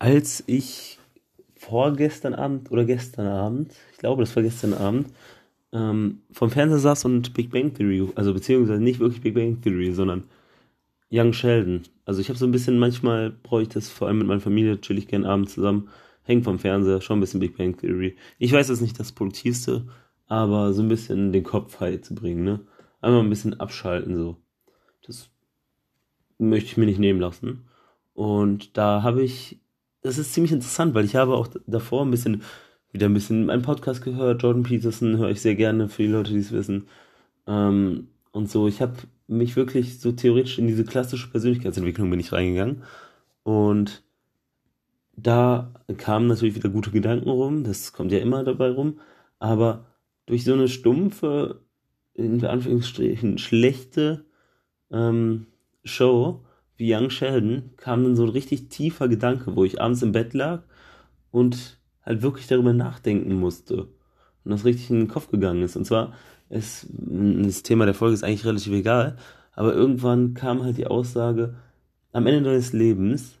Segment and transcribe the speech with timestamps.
[0.00, 0.98] als ich
[1.56, 5.08] vorgestern Abend oder gestern Abend, ich glaube, das war gestern Abend,
[5.72, 9.92] ähm, vom Fernseher saß und Big Bang Theory, also beziehungsweise nicht wirklich Big Bang Theory,
[9.92, 10.24] sondern
[11.12, 11.82] Young Sheldon.
[12.06, 14.80] Also ich habe so ein bisschen, manchmal brauche ich das vor allem mit meiner Familie,
[14.80, 15.90] chill ich gerne abends zusammen,
[16.22, 18.16] hänge vom Fernseher, schau ein bisschen Big Bang Theory.
[18.38, 19.86] Ich weiß, das ist nicht das Produktivste,
[20.26, 22.60] aber so ein bisschen den Kopf frei zu bringen, ne?
[23.02, 24.38] Einmal ein bisschen abschalten, so.
[25.06, 25.28] Das
[26.38, 27.68] möchte ich mir nicht nehmen lassen.
[28.14, 29.60] Und da habe ich,
[30.02, 32.42] das ist ziemlich interessant, weil ich habe auch davor ein bisschen,
[32.92, 34.42] wieder ein bisschen meinen Podcast gehört.
[34.42, 36.88] Jordan Peterson höre ich sehr gerne für die Leute, die es wissen.
[37.46, 38.94] Ähm, und so, ich habe
[39.26, 42.82] mich wirklich so theoretisch in diese klassische Persönlichkeitsentwicklung bin ich reingegangen.
[43.42, 44.02] Und
[45.16, 49.00] da kamen natürlich wieder gute Gedanken rum, das kommt ja immer dabei rum,
[49.38, 49.86] aber
[50.26, 51.60] durch so eine stumpfe,
[52.14, 54.24] in Anführungsstrichen schlechte
[54.90, 55.46] ähm,
[55.84, 56.44] Show
[56.80, 60.34] wie Young Sheldon kam dann so ein richtig tiefer Gedanke, wo ich abends im Bett
[60.34, 60.62] lag
[61.30, 63.88] und halt wirklich darüber nachdenken musste
[64.44, 65.76] und das richtig in den Kopf gegangen ist.
[65.76, 66.14] Und zwar
[66.48, 69.16] ist das Thema der Folge ist eigentlich relativ egal,
[69.52, 71.54] aber irgendwann kam halt die Aussage,
[72.12, 73.38] am Ende deines Lebens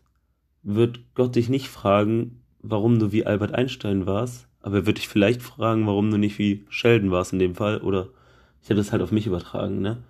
[0.62, 5.08] wird Gott dich nicht fragen, warum du wie Albert Einstein warst, aber er wird dich
[5.08, 8.08] vielleicht fragen, warum du nicht wie Sheldon warst in dem Fall oder
[8.62, 10.02] ich habe das halt auf mich übertragen, ne?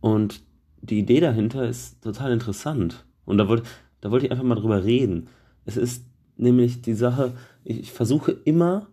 [0.00, 0.42] Und
[0.80, 3.06] die Idee dahinter ist total interessant.
[3.24, 3.64] Und da wollte,
[4.00, 5.28] da wollte ich einfach mal drüber reden.
[5.64, 6.04] Es ist
[6.36, 7.34] nämlich die Sache,
[7.64, 8.88] ich versuche immer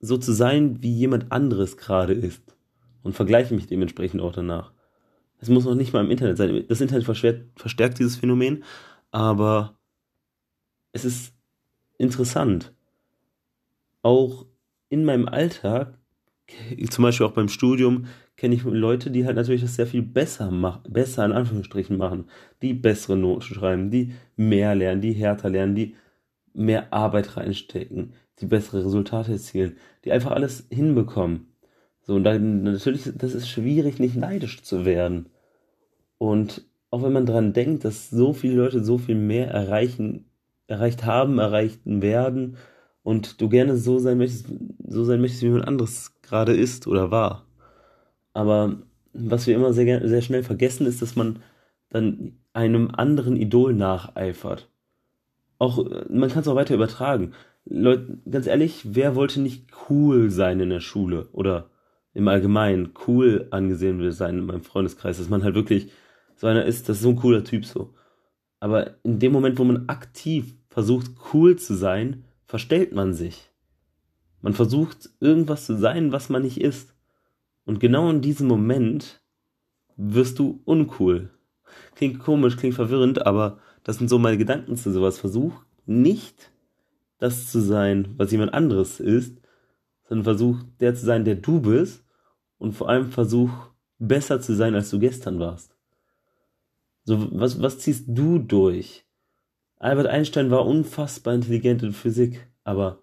[0.00, 2.56] so zu sein, wie jemand anderes gerade ist.
[3.02, 4.72] Und vergleiche mich dementsprechend auch danach.
[5.38, 6.64] Es muss noch nicht mal im Internet sein.
[6.68, 8.62] Das Internet verstärkt dieses Phänomen,
[9.10, 9.78] aber
[10.92, 11.34] es ist
[11.96, 12.72] interessant.
[14.02, 14.46] Auch
[14.90, 15.98] in meinem Alltag,
[16.90, 18.06] zum Beispiel auch beim Studium,
[18.40, 22.24] kenne ich Leute, die halt natürlich das sehr viel besser machen, besser in Anführungsstrichen machen,
[22.62, 25.94] die bessere Noten schreiben, die mehr lernen, die härter lernen, die
[26.54, 31.48] mehr Arbeit reinstecken, die bessere Resultate erzielen, die einfach alles hinbekommen.
[32.00, 35.26] So, und dann natürlich, das ist schwierig, nicht neidisch zu werden.
[36.16, 40.30] Und auch wenn man dran denkt, dass so viele Leute so viel mehr erreichen,
[40.66, 42.56] erreicht haben, erreichen werden
[43.02, 44.46] und du gerne so sein möchtest,
[44.88, 47.44] so sein möchtest, wie jemand anderes gerade ist oder war.
[48.40, 48.78] Aber
[49.12, 51.40] was wir immer sehr, sehr schnell vergessen, ist, dass man
[51.90, 54.70] dann einem anderen Idol nacheifert.
[55.58, 57.34] Auch, man kann es auch weiter übertragen.
[57.66, 61.68] Leute, ganz ehrlich, wer wollte nicht cool sein in der Schule oder
[62.14, 65.92] im Allgemeinen cool angesehen will sein in meinem Freundeskreis, dass man halt wirklich
[66.34, 67.92] so einer ist, das ist so ein cooler Typ so.
[68.58, 73.50] Aber in dem Moment, wo man aktiv versucht, cool zu sein, verstellt man sich.
[74.40, 76.94] Man versucht, irgendwas zu sein, was man nicht ist.
[77.70, 79.22] Und genau in diesem Moment
[79.96, 81.30] wirst du uncool.
[81.94, 85.20] Klingt komisch, klingt verwirrend, aber das sind so meine Gedanken zu sowas.
[85.20, 85.52] Versuch
[85.86, 86.50] nicht
[87.18, 89.40] das zu sein, was jemand anderes ist,
[90.08, 92.02] sondern versuch der zu sein, der du bist
[92.58, 93.52] und vor allem versuch
[94.00, 95.76] besser zu sein, als du gestern warst.
[97.04, 99.04] So, was, was ziehst du durch?
[99.76, 103.00] Albert Einstein war unfassbar intelligent in Physik, aber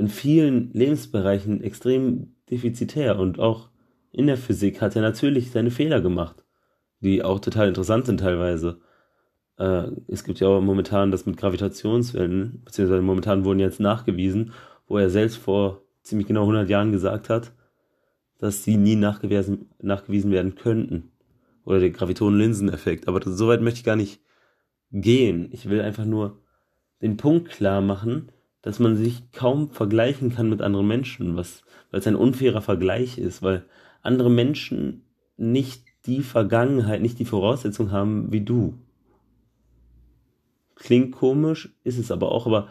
[0.00, 3.68] in vielen Lebensbereichen extrem defizitär und auch
[4.12, 6.42] in der Physik hat er natürlich seine Fehler gemacht,
[7.00, 8.80] die auch total interessant sind teilweise.
[9.58, 14.52] Äh, es gibt ja auch momentan das mit Gravitationswellen, beziehungsweise momentan wurden jetzt nachgewiesen,
[14.88, 17.52] wo er selbst vor ziemlich genau 100 Jahren gesagt hat,
[18.38, 21.12] dass sie nie nachgewiesen, nachgewiesen werden könnten.
[21.64, 23.06] Oder der Graviton-Linsen-Effekt.
[23.06, 24.22] Aber das, so weit möchte ich gar nicht
[24.90, 25.50] gehen.
[25.52, 26.40] Ich will einfach nur
[27.02, 28.32] den Punkt klar machen,
[28.62, 33.18] dass man sich kaum vergleichen kann mit anderen Menschen, was, weil es ein unfairer Vergleich
[33.18, 33.64] ist, weil
[34.02, 35.04] andere Menschen
[35.36, 38.74] nicht die Vergangenheit, nicht die Voraussetzung haben wie du.
[40.76, 42.68] Klingt komisch, ist es aber auch, aber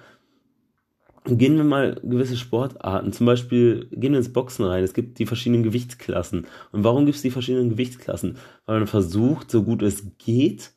[1.26, 5.26] gehen wir mal gewisse Sportarten, zum Beispiel gehen wir ins Boxen rein, es gibt die
[5.26, 6.48] verschiedenen Gewichtsklassen.
[6.72, 8.38] Und warum gibt es die verschiedenen Gewichtsklassen?
[8.66, 10.72] Weil man versucht, so gut es geht,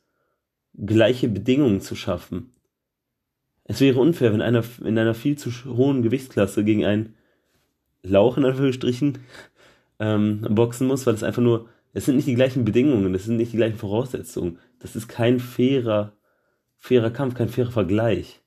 [0.74, 2.50] gleiche Bedingungen zu schaffen.
[3.64, 7.14] Es wäre unfair, wenn einer in einer viel zu hohen Gewichtsklasse gegen einen
[8.02, 9.18] Lauch in Anführungsstrichen
[10.00, 13.36] ähm, boxen muss, weil es einfach nur, es sind nicht die gleichen Bedingungen, es sind
[13.36, 14.58] nicht die gleichen Voraussetzungen.
[14.80, 16.12] Das ist kein fairer,
[16.78, 18.40] fairer Kampf, kein fairer Vergleich.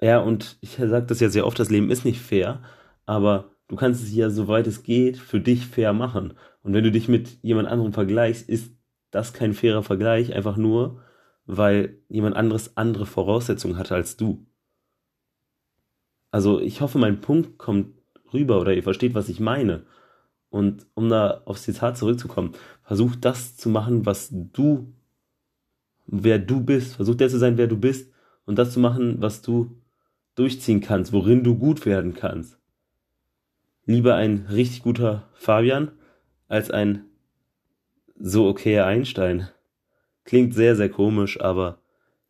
[0.00, 2.60] Ja, und ich sage das ja sehr oft, das Leben ist nicht fair,
[3.06, 6.34] aber du kannst es ja, soweit es geht, für dich fair machen.
[6.62, 8.72] Und wenn du dich mit jemand anderem vergleichst, ist
[9.12, 11.00] das kein fairer Vergleich, einfach nur,
[11.46, 14.46] weil jemand anderes andere Voraussetzungen hatte als du.
[16.30, 17.94] Also ich hoffe, mein Punkt kommt
[18.32, 19.84] rüber oder ihr versteht, was ich meine.
[20.48, 22.52] Und um da aufs Zitat zurückzukommen,
[22.82, 24.92] versuch das zu machen, was du
[26.06, 26.96] wer du bist.
[26.96, 28.12] Versuch der zu sein, wer du bist
[28.44, 29.76] und das zu machen, was du
[30.34, 32.58] durchziehen kannst, worin du gut werden kannst.
[33.84, 35.90] Lieber ein richtig guter Fabian
[36.48, 37.04] als ein
[38.18, 39.48] so okayer Einstein.
[40.24, 41.80] Klingt sehr, sehr komisch, aber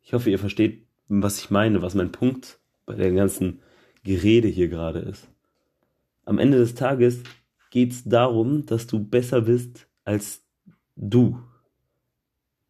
[0.02, 3.60] ich hoffe, ihr versteht, was ich meine, was mein Punkt bei der ganzen
[4.02, 5.28] Gerede hier gerade ist.
[6.24, 7.22] Am Ende des Tages
[7.70, 10.44] geht es darum, dass du besser bist als
[10.96, 11.38] du.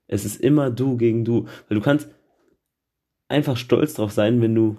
[0.06, 1.46] Es ist immer du gegen du.
[1.68, 2.10] Weil du kannst
[3.28, 4.78] einfach stolz drauf sein, wenn du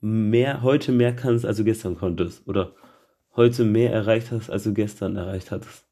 [0.00, 2.46] mehr, heute mehr kannst, als du gestern konntest.
[2.48, 2.74] Oder
[3.36, 5.86] heute mehr erreicht hast, als du gestern erreicht hattest.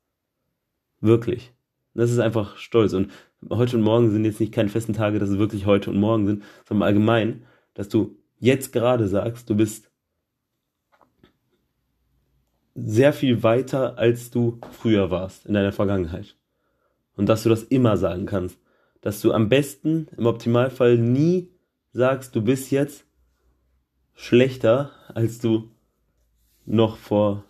[1.00, 1.52] Wirklich.
[1.94, 2.92] Das ist einfach stolz.
[2.92, 3.10] Und
[3.48, 6.26] heute und morgen sind jetzt nicht keine festen Tage, dass es wirklich heute und morgen
[6.26, 7.44] sind, sondern allgemein,
[7.74, 9.90] dass du jetzt gerade sagst, du bist
[12.74, 16.36] sehr viel weiter, als du früher warst in deiner Vergangenheit.
[17.16, 18.58] Und dass du das immer sagen kannst.
[19.00, 21.50] Dass du am besten, im Optimalfall, nie
[21.92, 23.04] sagst, du bist jetzt
[24.14, 25.70] schlechter, als du
[26.66, 27.44] noch vor,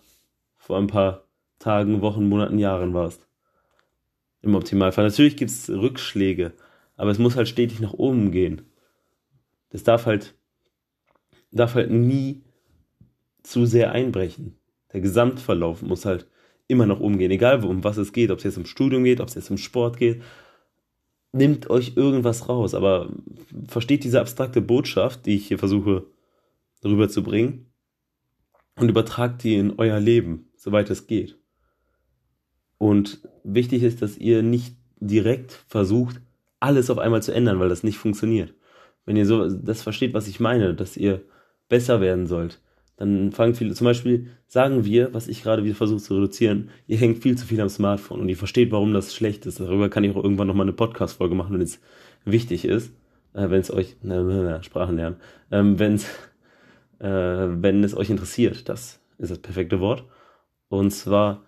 [0.56, 1.24] vor ein paar
[1.58, 3.29] Tagen, Wochen, Monaten, Jahren warst.
[4.42, 5.04] Im Optimalfall.
[5.04, 6.52] Natürlich gibt es Rückschläge,
[6.96, 8.62] aber es muss halt stetig nach oben gehen.
[9.70, 10.34] Das darf halt,
[11.50, 12.42] darf halt nie
[13.42, 14.56] zu sehr einbrechen.
[14.92, 16.26] Der Gesamtverlauf muss halt
[16.68, 19.20] immer nach oben gehen, egal um was es geht, ob es jetzt um Studium geht,
[19.20, 20.22] ob es jetzt um Sport geht.
[21.32, 23.10] Nimmt euch irgendwas raus, aber
[23.66, 26.06] versteht diese abstrakte Botschaft, die ich hier versuche
[26.84, 27.66] rüberzubringen
[28.76, 31.39] und übertragt die in euer Leben, soweit es geht.
[32.80, 36.20] Und wichtig ist, dass ihr nicht direkt versucht,
[36.60, 38.54] alles auf einmal zu ändern, weil das nicht funktioniert.
[39.04, 41.20] Wenn ihr so das versteht, was ich meine, dass ihr
[41.68, 42.60] besser werden sollt,
[42.96, 46.96] dann fangen viele, zum Beispiel sagen wir, was ich gerade wieder versuche zu reduzieren, ihr
[46.96, 49.60] hängt viel zu viel am Smartphone und ihr versteht, warum das schlecht ist.
[49.60, 51.80] Darüber kann ich auch irgendwann nochmal eine Podcast-Folge machen, wenn es
[52.24, 52.94] wichtig ist,
[53.34, 55.16] äh, wenn es euch, na, Sprachen lernen,
[55.50, 56.06] ähm, wenn es
[56.98, 57.06] äh,
[57.62, 58.68] wenn es euch interessiert.
[58.68, 60.04] Das ist das perfekte Wort.
[60.68, 61.44] Und zwar,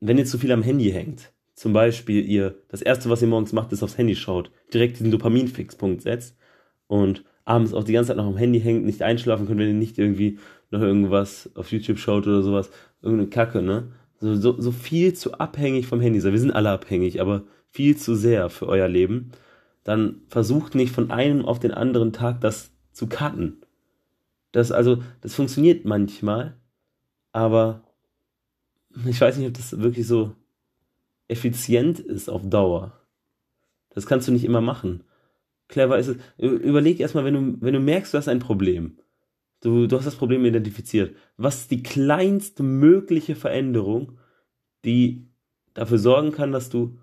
[0.00, 3.52] wenn ihr zu viel am Handy hängt, zum Beispiel ihr, das erste, was ihr morgens
[3.52, 6.36] macht, ist aufs Handy schaut, direkt diesen Dopaminfixpunkt setzt
[6.86, 9.74] und abends auch die ganze Zeit noch am Handy hängt, nicht einschlafen könnt, wenn ihr
[9.74, 10.38] nicht irgendwie
[10.70, 12.70] noch irgendwas auf YouTube schaut oder sowas,
[13.02, 13.92] irgendeine Kacke, ne?
[14.20, 16.32] So, so, so viel zu abhängig vom Handy seid.
[16.32, 19.30] Wir sind alle abhängig, aber viel zu sehr für euer Leben.
[19.84, 23.62] Dann versucht nicht von einem auf den anderen Tag das zu cutten.
[24.52, 26.56] Das, also, das funktioniert manchmal,
[27.32, 27.87] aber
[29.06, 30.34] ich weiß nicht, ob das wirklich so
[31.28, 32.98] effizient ist auf Dauer.
[33.90, 35.04] Das kannst du nicht immer machen.
[35.68, 36.16] Clever ist es.
[36.38, 38.98] Überleg erstmal, wenn du, wenn du merkst, du hast ein Problem.
[39.60, 41.16] Du, du hast das Problem identifiziert.
[41.36, 44.18] Was ist die kleinste mögliche Veränderung,
[44.84, 45.26] die
[45.74, 46.98] dafür sorgen kann, dass du,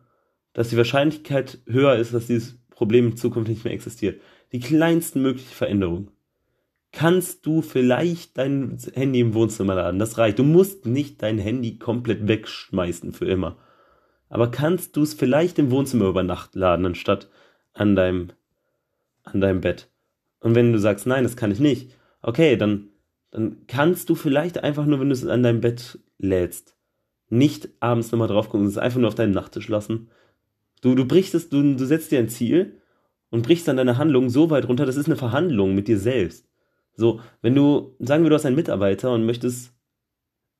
[0.53, 4.21] dass die Wahrscheinlichkeit höher ist, dass dieses Problem in Zukunft nicht mehr existiert?
[4.51, 6.11] Die kleinste mögliche Veränderung
[6.95, 9.99] kannst du vielleicht dein Handy im Wohnzimmer laden.
[9.99, 10.39] Das reicht.
[10.39, 13.57] Du musst nicht dein Handy komplett wegschmeißen für immer.
[14.29, 17.29] Aber kannst du es vielleicht im Wohnzimmer über Nacht laden, anstatt
[17.73, 18.29] an deinem,
[19.23, 19.89] an deinem Bett?
[20.39, 22.87] Und wenn du sagst, nein, das kann ich nicht, okay, dann,
[23.29, 26.77] dann kannst du vielleicht einfach nur, wenn du es an deinem Bett lädst,
[27.29, 30.09] nicht abends nochmal drauf gucken, es einfach nur auf deinem Nachttisch lassen.
[30.81, 32.79] Du, du brichst es, du, du setzt dir ein Ziel
[33.31, 36.47] und brichst dann deine Handlung so weit runter, das ist eine Verhandlung mit dir selbst.
[36.95, 39.73] So, wenn du, sagen wir, du hast einen Mitarbeiter und möchtest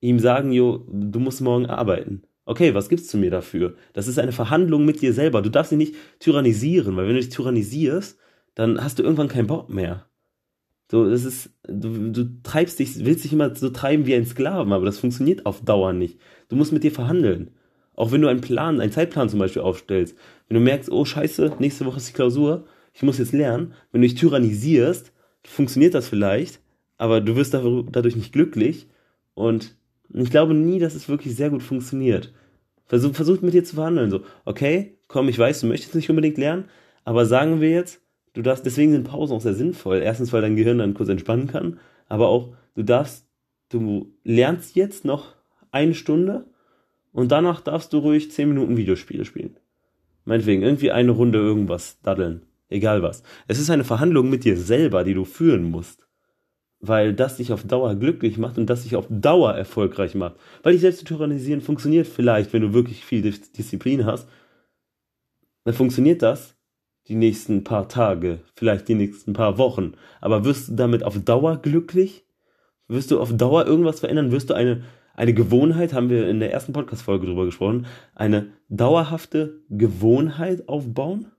[0.01, 2.24] ihm sagen, jo, du musst morgen arbeiten.
[2.46, 3.75] Okay, was gibst du mir dafür?
[3.94, 5.42] Das ist eine Verhandlung mit dir selber.
[5.42, 8.20] Du darfst ihn nicht tyrannisieren, weil wenn du dich tyrannisierst,
[8.54, 10.06] dann hast du irgendwann keinen Bock mehr.
[10.92, 14.72] So, das ist, du, du treibst dich, willst dich immer so treiben wie ein Sklaven,
[14.72, 16.20] aber das funktioniert auf Dauer nicht.
[16.50, 17.51] Du musst mit dir verhandeln.
[17.96, 20.15] Auch wenn du einen Plan, einen Zeitplan zum Beispiel aufstellst.
[20.48, 23.74] Wenn du merkst, oh scheiße, nächste Woche ist die Klausur, ich muss jetzt lernen.
[23.92, 25.12] Wenn du dich tyrannisierst,
[25.48, 26.60] funktioniert das vielleicht,
[26.98, 28.88] aber du wirst dadurch nicht glücklich.
[29.34, 29.75] Und
[30.14, 32.34] ich glaube nie, dass es wirklich sehr gut funktioniert.
[32.86, 34.12] Versuch, versucht mit dir zu verhandeln.
[34.12, 36.66] So, okay, komm, ich weiß, du möchtest nicht unbedingt lernen,
[37.04, 38.02] aber sagen wir jetzt,
[38.34, 40.02] du darfst, deswegen sind Pausen auch sehr sinnvoll.
[40.02, 43.28] Erstens, weil dein Gehirn dann kurz entspannen kann, aber auch, du darfst,
[43.70, 45.34] du lernst jetzt noch
[45.72, 46.46] eine Stunde
[47.12, 49.58] und danach darfst du ruhig zehn Minuten Videospiele spielen.
[50.25, 52.44] Meinetwegen, irgendwie eine Runde irgendwas daddeln.
[52.69, 53.24] Egal was.
[53.48, 56.07] Es ist eine Verhandlung mit dir selber, die du führen musst.
[56.79, 60.36] Weil das dich auf Dauer glücklich macht und das dich auf Dauer erfolgreich macht.
[60.63, 64.27] Weil dich selbst zu tyrannisieren funktioniert vielleicht, wenn du wirklich viel Disziplin hast.
[65.63, 66.55] Dann funktioniert das
[67.07, 69.93] die nächsten paar Tage, vielleicht die nächsten paar Wochen.
[70.22, 72.25] Aber wirst du damit auf Dauer glücklich?
[72.88, 74.31] Wirst du auf Dauer irgendwas verändern?
[74.31, 74.84] Wirst du eine,
[75.15, 81.31] eine Gewohnheit, haben wir in der ersten Podcast-Folge drüber gesprochen, eine dauerhafte Gewohnheit aufbauen?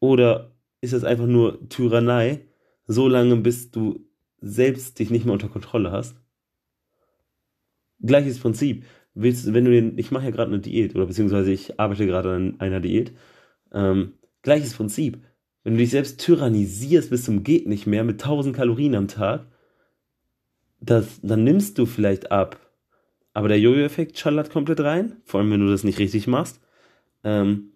[0.00, 2.46] Oder ist das einfach nur Tyrannei,
[2.86, 4.06] so lange bis du
[4.40, 6.16] selbst dich nicht mehr unter Kontrolle hast?
[8.00, 8.84] Gleiches Prinzip.
[9.14, 12.32] Willst, wenn du den, ich mache ja gerade eine Diät oder beziehungsweise ich arbeite gerade
[12.32, 13.12] an einer Diät.
[13.72, 14.12] Ähm,
[14.42, 15.18] gleiches Prinzip.
[15.64, 19.46] Wenn du dich selbst tyrannisierst bis zum geht nicht mehr mit 1000 Kalorien am Tag,
[20.80, 22.60] das, dann nimmst du vielleicht ab.
[23.32, 26.60] Aber der Jojo-Effekt schallert komplett rein, vor allem wenn du das nicht richtig machst.
[27.24, 27.72] Ähm,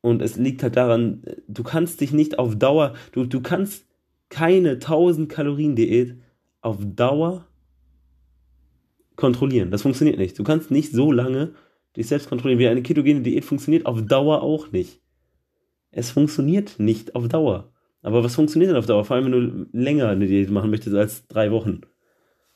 [0.00, 3.86] und es liegt halt daran, du kannst dich nicht auf Dauer, du, du kannst
[4.28, 6.16] keine 1000 Kalorien Diät
[6.60, 7.46] auf Dauer
[9.16, 9.70] kontrollieren.
[9.70, 10.38] Das funktioniert nicht.
[10.38, 11.54] Du kannst nicht so lange
[11.96, 12.58] dich selbst kontrollieren.
[12.58, 15.00] Wie eine ketogene Diät funktioniert auf Dauer auch nicht.
[15.90, 17.72] Es funktioniert nicht auf Dauer.
[18.02, 19.04] Aber was funktioniert denn auf Dauer?
[19.04, 21.80] Vor allem, wenn du länger eine Diät machen möchtest als drei Wochen.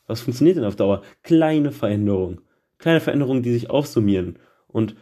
[0.07, 1.01] Was funktioniert denn auf Dauer?
[1.23, 2.41] Kleine Veränderungen.
[2.77, 4.37] Kleine Veränderungen, die sich aufsummieren.
[4.67, 4.95] Und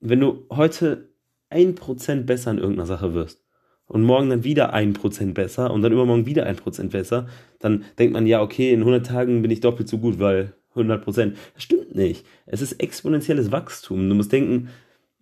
[0.00, 1.08] wenn du heute
[1.50, 3.44] ein Prozent besser in irgendeiner Sache wirst
[3.86, 7.26] und morgen dann wieder ein Prozent besser und dann übermorgen wieder ein Prozent besser,
[7.58, 11.02] dann denkt man, ja, okay, in 100 Tagen bin ich doppelt so gut, weil 100
[11.02, 11.36] Prozent.
[11.54, 12.24] Das stimmt nicht.
[12.46, 14.08] Es ist exponentielles Wachstum.
[14.08, 14.68] Du musst denken,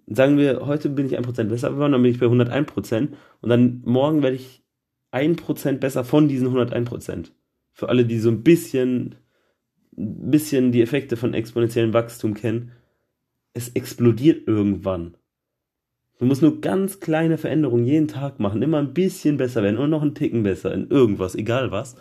[0.06, 3.16] sagen wir, heute bin ich ein Prozent besser geworden, dann bin ich bei 101 Prozent
[3.40, 4.64] und dann morgen werde ich
[5.11, 7.33] ein Prozent besser von diesen 101 Prozent.
[7.73, 9.16] Für alle, die so ein bisschen,
[9.97, 12.73] ein bisschen die Effekte von exponentiellem Wachstum kennen,
[13.52, 15.16] es explodiert irgendwann.
[16.19, 19.91] Du musst nur ganz kleine Veränderungen jeden Tag machen, immer ein bisschen besser werden und
[19.91, 21.97] noch einen Ticken besser in irgendwas, egal was.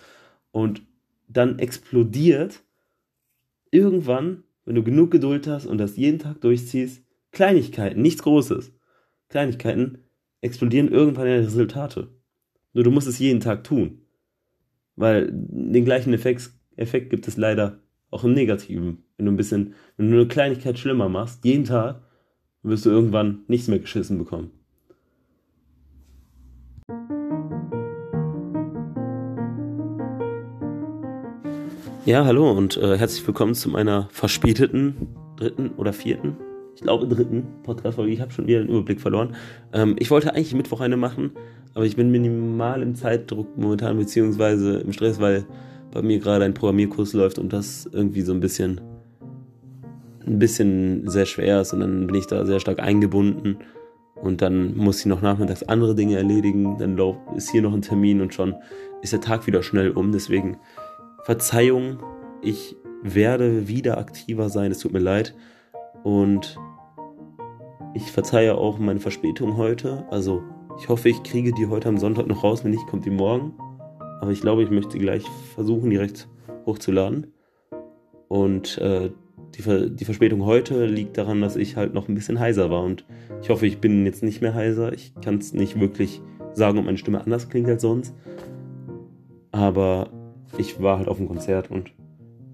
[0.51, 0.83] Und
[1.27, 2.63] dann explodiert
[3.71, 8.71] irgendwann, wenn du genug Geduld hast und das jeden Tag durchziehst, Kleinigkeiten, nichts Großes.
[9.27, 9.99] Kleinigkeiten
[10.39, 12.07] explodieren irgendwann in Resultate.
[12.73, 14.01] Nur du musst es jeden Tag tun.
[14.95, 17.79] Weil den gleichen Effekt, Effekt gibt es leider
[18.11, 19.03] auch im Negativen.
[19.17, 22.01] Wenn du ein bisschen, wenn du eine Kleinigkeit schlimmer machst, jeden Tag,
[22.65, 24.51] wirst du irgendwann nichts mehr geschissen bekommen.
[32.05, 34.95] Ja, hallo und äh, herzlich willkommen zu meiner verspäteten
[35.37, 36.37] dritten oder vierten,
[36.75, 38.11] ich glaube dritten Podcast-Folge.
[38.11, 39.35] Ich habe schon wieder den Überblick verloren.
[39.73, 41.31] Ähm, ich wollte eigentlich Mittwoch eine machen,
[41.73, 45.45] aber ich bin minimal im Zeitdruck momentan, beziehungsweise im Stress, weil
[45.91, 48.81] bei mir gerade ein Programmierkurs läuft und das irgendwie so ein bisschen
[50.25, 53.57] ein bisschen sehr schwer ist und dann bin ich da sehr stark eingebunden
[54.15, 56.97] und dann muss ich noch nachmittags andere Dinge erledigen, dann
[57.35, 58.55] ist hier noch ein Termin und schon
[59.01, 60.11] ist der Tag wieder schnell um.
[60.11, 60.57] Deswegen
[61.23, 61.99] Verzeihung,
[62.41, 65.35] ich werde wieder aktiver sein, es tut mir leid
[66.03, 66.57] und
[67.93, 70.05] ich verzeihe auch meine Verspätung heute.
[70.09, 70.43] Also
[70.79, 73.53] ich hoffe, ich kriege die heute am Sonntag noch raus, wenn nicht, kommt die morgen.
[74.21, 76.27] Aber ich glaube, ich möchte gleich versuchen, direkt
[76.65, 77.27] hochzuladen.
[78.27, 79.11] Und äh,
[79.57, 83.05] die, die Verspätung heute liegt daran, dass ich halt noch ein bisschen heiser war und
[83.41, 84.93] ich hoffe, ich bin jetzt nicht mehr heiser.
[84.93, 86.21] Ich kann es nicht wirklich
[86.53, 88.13] sagen, ob meine Stimme anders klingt als sonst.
[89.51, 90.09] Aber
[90.57, 91.91] ich war halt auf dem Konzert und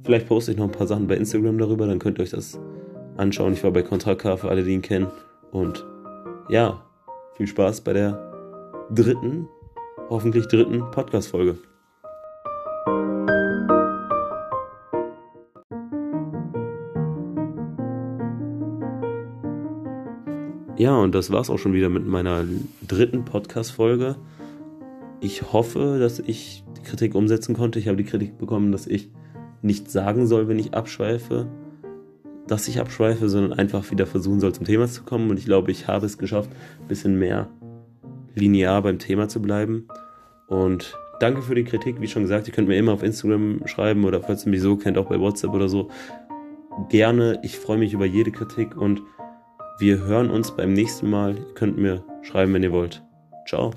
[0.04, 2.60] vielleicht poste ich noch ein paar Sachen bei Instagram darüber, dann könnt ihr euch das
[3.18, 3.54] anschauen.
[3.54, 5.08] Ich war bei Contra K für alle, die ihn kennen.
[5.52, 5.86] Und
[6.50, 6.84] ja,
[7.36, 8.32] viel Spaß bei der
[8.94, 9.48] dritten,
[10.10, 11.58] hoffentlich dritten Podcast-Folge.
[20.82, 22.44] Ja, und das war's auch schon wieder mit meiner
[22.88, 24.16] dritten Podcast-Folge.
[25.20, 27.78] Ich hoffe, dass ich die Kritik umsetzen konnte.
[27.78, 29.12] Ich habe die Kritik bekommen, dass ich
[29.62, 31.46] nicht sagen soll, wenn ich abschweife,
[32.48, 35.30] dass ich abschweife, sondern einfach wieder versuchen soll, zum Thema zu kommen.
[35.30, 36.50] Und ich glaube, ich habe es geschafft,
[36.82, 37.48] ein bisschen mehr
[38.34, 39.88] linear beim Thema zu bleiben.
[40.48, 42.02] Und danke für die Kritik.
[42.02, 44.78] Wie schon gesagt, ihr könnt mir immer auf Instagram schreiben oder falls ihr mich so
[44.78, 45.92] kennt, auch bei WhatsApp oder so.
[46.90, 47.40] Gerne.
[47.44, 49.04] Ich freue mich über jede Kritik und
[49.82, 51.36] wir hören uns beim nächsten Mal.
[51.36, 53.04] Ihr könnt mir schreiben, wenn ihr wollt.
[53.48, 53.74] Ciao.